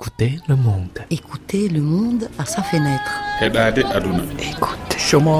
[0.00, 1.00] Écoutez le monde.
[1.10, 3.20] Écoutez le monde à sa fenêtre.
[4.38, 4.96] Écoutez.
[5.10, 5.32] Le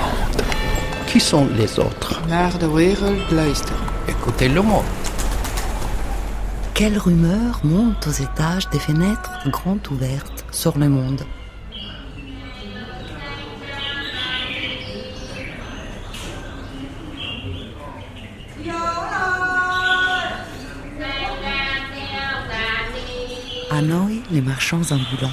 [0.00, 0.42] monde.
[1.06, 2.22] Qui sont les autres?
[4.08, 4.86] Écoutez le monde.
[6.72, 11.20] Quelle rumeur monte aux étages des fenêtres grandes ouvertes sur le monde?
[23.74, 25.32] Hanoï, les marchands ambulants.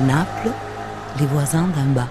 [0.00, 0.52] Naples,
[1.18, 2.08] les voisins d'en bas.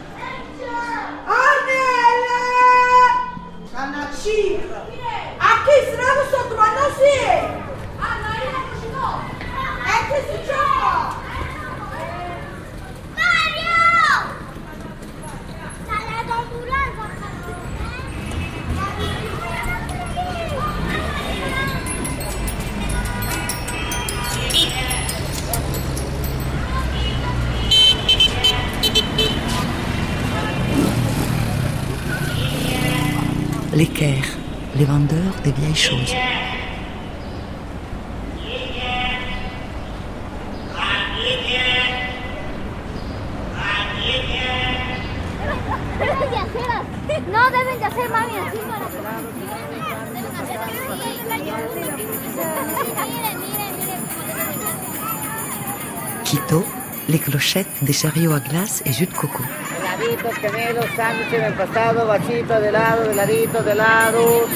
[4.33, 4.92] Mentira!
[33.75, 34.23] Les Caire,
[34.75, 36.13] les vendeurs des vieilles choses.
[56.23, 56.63] Quito,
[57.09, 59.43] les clochettes des chariots à glace et jus de coco.
[59.93, 64.47] Heladitos, gemelos, sándwiches en el pasado, vasito de helado, de heladitos de helado.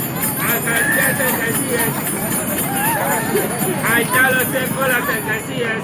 [3.87, 5.83] Ahí están los secos, las alcancías.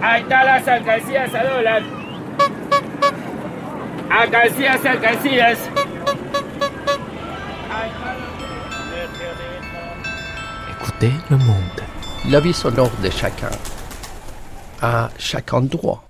[0.00, 1.82] Ahí están las alcancías a dólar.
[4.10, 5.58] Alcancías, alcancías.
[10.70, 11.82] Écoutez le monde.
[12.28, 13.50] La vie sonore de chacun
[14.80, 16.07] à chaque endroit